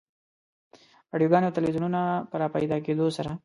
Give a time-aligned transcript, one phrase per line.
[1.11, 3.31] رادیوګانو او تلویزیونونو په راپیدا کېدو سره.